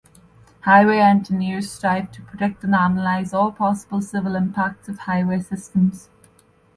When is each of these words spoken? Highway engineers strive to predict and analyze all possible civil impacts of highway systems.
Highway 0.61 0.97
engineers 0.97 1.69
strive 1.69 2.11
to 2.13 2.23
predict 2.23 2.63
and 2.63 2.73
analyze 2.73 3.35
all 3.35 3.51
possible 3.51 4.01
civil 4.01 4.35
impacts 4.35 4.89
of 4.89 4.97
highway 4.97 5.41
systems. 5.41 6.09